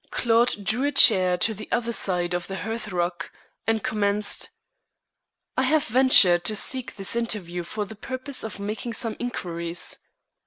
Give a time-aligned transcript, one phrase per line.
[0.09, 3.25] Claude drew a chair to the other side of the hearthrug,
[3.67, 4.49] and commenced:
[5.55, 9.99] "I have ventured to seek this interview for the purpose of making some inquiries."